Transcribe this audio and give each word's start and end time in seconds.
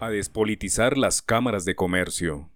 a 0.00 0.10
despolitizar 0.10 0.96
las 0.96 1.22
cámaras 1.22 1.64
de 1.64 1.74
comercio. 1.74 2.50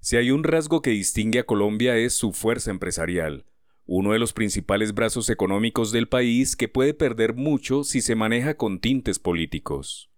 Si 0.00 0.16
hay 0.16 0.30
un 0.30 0.44
rasgo 0.44 0.82
que 0.82 0.90
distingue 0.90 1.40
a 1.40 1.46
Colombia 1.46 1.96
es 1.96 2.14
su 2.14 2.32
fuerza 2.32 2.70
empresarial, 2.70 3.46
uno 3.86 4.12
de 4.12 4.18
los 4.18 4.32
principales 4.32 4.94
brazos 4.94 5.30
económicos 5.30 5.92
del 5.92 6.08
país 6.08 6.56
que 6.56 6.68
puede 6.68 6.94
perder 6.94 7.34
mucho 7.34 7.84
si 7.84 8.00
se 8.00 8.14
maneja 8.14 8.56
con 8.56 8.80
tintes 8.80 9.18
políticos. 9.18 10.10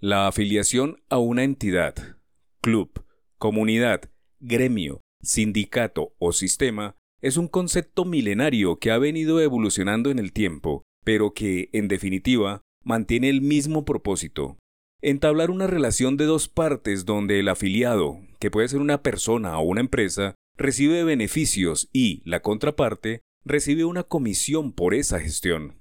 La 0.00 0.26
afiliación 0.26 1.02
a 1.08 1.18
una 1.18 1.44
entidad, 1.44 2.18
club, 2.60 3.04
comunidad, 3.38 4.10
gremio, 4.40 5.00
sindicato 5.22 6.14
o 6.18 6.32
sistema 6.32 6.96
es 7.20 7.36
un 7.36 7.48
concepto 7.48 8.04
milenario 8.04 8.78
que 8.78 8.90
ha 8.90 8.98
venido 8.98 9.40
evolucionando 9.40 10.10
en 10.10 10.18
el 10.18 10.32
tiempo, 10.32 10.82
pero 11.04 11.32
que, 11.32 11.70
en 11.72 11.88
definitiva, 11.88 12.62
mantiene 12.82 13.30
el 13.30 13.40
mismo 13.40 13.84
propósito, 13.84 14.58
entablar 15.04 15.50
una 15.50 15.66
relación 15.66 16.16
de 16.16 16.24
dos 16.24 16.48
partes 16.48 17.04
donde 17.04 17.38
el 17.38 17.48
afiliado, 17.48 18.20
que 18.40 18.50
puede 18.50 18.68
ser 18.68 18.80
una 18.80 19.02
persona 19.02 19.58
o 19.58 19.62
una 19.62 19.82
empresa, 19.82 20.34
recibe 20.56 21.04
beneficios 21.04 21.90
y 21.92 22.22
la 22.24 22.40
contraparte 22.40 23.20
recibe 23.44 23.84
una 23.84 24.04
comisión 24.04 24.72
por 24.72 24.94
esa 24.94 25.20
gestión. 25.20 25.78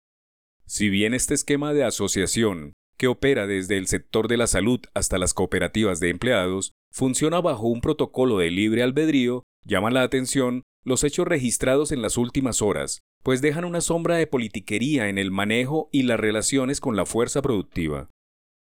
Si 0.66 0.90
bien 0.90 1.14
este 1.14 1.34
esquema 1.34 1.74
de 1.74 1.86
asociación, 1.86 2.74
que 2.98 3.08
opera 3.08 3.48
desde 3.48 3.78
el 3.78 3.88
sector 3.88 4.28
de 4.28 4.36
la 4.36 4.48
salud 4.48 4.82
hasta 4.94 5.18
las 5.18 5.34
cooperativas 5.34 6.02
de 6.02 6.10
empleados, 6.10 6.74
funciona 6.92 7.40
bajo 7.40 7.68
un 7.68 7.80
protocolo 7.80 8.38
de 8.40 8.52
libre 8.52 8.84
albedrío, 8.84 9.44
llama 9.64 9.90
la 9.90 10.04
atención 10.04 10.64
los 10.84 11.06
hechos 11.06 11.26
registrados 11.26 11.94
en 11.94 12.02
las 12.02 12.18
últimas 12.18 12.62
horas, 12.62 13.00
pues 13.24 13.42
dejan 13.42 13.64
una 13.64 13.80
sombra 13.80 14.18
de 14.18 14.28
politiquería 14.28 15.08
en 15.08 15.18
el 15.18 15.32
manejo 15.32 15.88
y 15.94 16.04
las 16.04 16.20
relaciones 16.20 16.82
con 16.82 16.98
la 16.98 17.06
fuerza 17.06 17.42
productiva. 17.42 18.10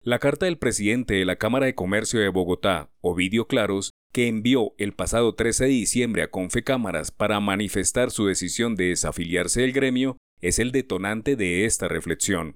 La 0.05 0.19
carta 0.19 0.47
del 0.47 0.57
presidente 0.57 1.13
de 1.13 1.23
la 1.23 1.37
Cámara 1.37 1.65
de 1.65 1.75
Comercio 1.75 2.19
de 2.19 2.27
Bogotá, 2.27 2.91
Ovidio 2.99 3.47
Claros, 3.47 3.91
que 4.11 4.27
envió 4.27 4.73
el 4.77 4.91
pasado 4.91 5.33
13 5.33 5.63
de 5.63 5.69
diciembre 5.69 6.23
a 6.23 6.29
Confecámaras 6.29 7.11
para 7.11 7.39
manifestar 7.39 8.11
su 8.11 8.25
decisión 8.25 8.75
de 8.75 8.89
desafiliarse 8.89 9.61
del 9.61 9.71
gremio, 9.71 10.17
es 10.41 10.59
el 10.59 10.73
detonante 10.73 11.37
de 11.37 11.63
esta 11.63 11.87
reflexión. 11.87 12.55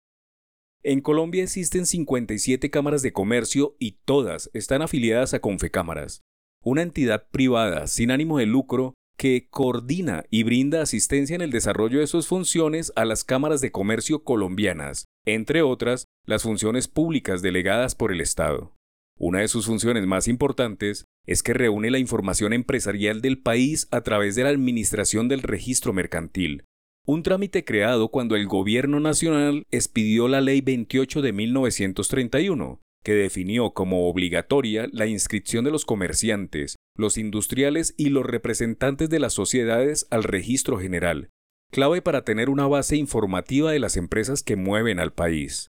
En 0.84 1.00
Colombia 1.00 1.42
existen 1.42 1.86
57 1.86 2.70
cámaras 2.70 3.02
de 3.02 3.14
comercio 3.14 3.78
y 3.80 3.94
todas 4.04 4.50
están 4.54 4.82
afiliadas 4.82 5.34
a 5.34 5.40
Confecámaras, 5.40 6.24
una 6.66 6.82
entidad 6.82 7.30
privada 7.32 7.88
sin 7.88 8.12
ánimo 8.12 8.40
de 8.40 8.46
lucro 8.46 8.94
que 9.18 9.48
coordina 9.50 10.24
y 10.30 10.44
brinda 10.44 10.82
asistencia 10.82 11.36
en 11.36 11.42
el 11.42 11.52
desarrollo 11.52 12.00
de 12.00 12.08
sus 12.08 12.28
funciones 12.28 12.94
a 12.96 13.06
las 13.06 13.24
cámaras 13.24 13.62
de 13.62 13.72
comercio 13.72 14.24
colombianas, 14.24 15.06
entre 15.26 15.62
otras, 15.62 16.06
las 16.26 16.44
funciones 16.44 16.88
públicas 16.88 17.42
delegadas 17.42 17.96
por 17.96 18.12
el 18.12 18.22
Estado. 18.22 18.74
Una 19.20 19.40
de 19.40 19.48
sus 19.48 19.66
funciones 19.66 20.06
más 20.06 20.28
importantes 20.28 21.06
es 21.26 21.42
que 21.42 21.54
reúne 21.54 21.90
la 21.90 21.98
información 21.98 22.54
empresarial 22.54 23.22
del 23.22 23.42
país 23.42 23.88
a 23.92 24.02
través 24.02 24.36
de 24.36 24.44
la 24.44 24.50
administración 24.50 25.28
del 25.28 25.42
registro 25.42 25.92
mercantil, 25.92 26.64
un 27.10 27.24
trámite 27.24 27.64
creado 27.64 28.10
cuando 28.10 28.36
el 28.36 28.48
gobierno 28.48 29.00
nacional 29.00 29.66
expidió 29.72 30.28
la 30.28 30.42
Ley 30.42 30.60
28 30.60 31.22
de 31.22 31.32
1931, 31.32 32.82
que 33.08 33.14
definió 33.14 33.72
como 33.72 34.10
obligatoria 34.10 34.90
la 34.92 35.06
inscripción 35.06 35.64
de 35.64 35.72
los 35.72 35.86
comerciantes, 35.86 36.76
los 36.98 37.18
industriales 37.18 37.96
y 37.96 38.10
los 38.10 38.26
representantes 38.26 39.10
de 39.10 39.20
las 39.20 39.32
sociedades 39.32 40.08
al 40.10 40.26
registro 40.26 40.78
general, 40.78 41.30
clave 41.72 42.02
para 42.02 42.26
tener 42.26 42.50
una 42.50 42.68
base 42.68 42.98
informativa 42.98 43.72
de 43.72 43.80
las 43.80 43.96
empresas 43.96 44.44
que 44.44 44.58
mueven 44.58 45.00
al 45.00 45.14
país. 45.14 45.70